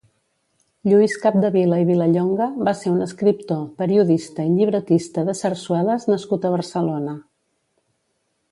[0.91, 6.55] Lluís Capdevila i Vilallonga va ser un escriptor, periodista i llibretista de sarsueles nascut a
[6.57, 7.15] Barcelona.